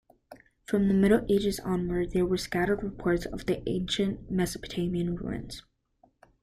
From 0.65 0.87
the 0.87 0.95
Middle 0.95 1.23
Ages 1.29 1.59
onward, 1.59 2.09
there 2.13 2.25
were 2.25 2.35
scattered 2.35 2.81
reports 2.81 3.27
of 3.27 3.43
ancient 3.67 4.31
Mesopotamian 4.31 5.15
ruins. 5.15 5.61